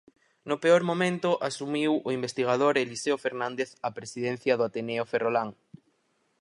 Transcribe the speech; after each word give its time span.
No 0.49 0.55
peor 0.63 0.83
momento 0.89 1.29
asumiu 1.49 1.91
o 2.07 2.09
investigador 2.17 2.73
Eliseo 2.83 3.17
Fernández 3.25 3.69
a 3.87 3.89
presidencia 3.97 4.53
do 4.55 4.63
Ateneo 4.69 5.03
Ferrolán. 5.11 5.49